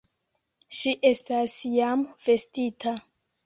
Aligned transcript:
Ŝi 0.77 0.93
estas 1.11 1.59
jam 1.77 2.05
vestita. 2.27 2.99